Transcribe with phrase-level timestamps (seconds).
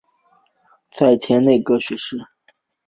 [0.89, 2.17] 再迁内阁学士。